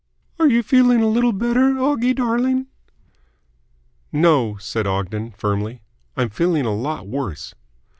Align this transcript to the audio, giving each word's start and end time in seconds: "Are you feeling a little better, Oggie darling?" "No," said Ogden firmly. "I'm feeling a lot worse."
"Are 0.39 0.47
you 0.49 0.63
feeling 0.63 1.03
a 1.03 1.07
little 1.07 1.31
better, 1.31 1.75
Oggie 1.77 2.15
darling?" 2.15 2.65
"No," 4.11 4.57
said 4.57 4.87
Ogden 4.87 5.29
firmly. 5.31 5.83
"I'm 6.17 6.31
feeling 6.31 6.65
a 6.65 6.73
lot 6.73 7.07
worse." 7.07 7.53